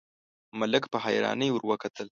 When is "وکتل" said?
1.69-2.07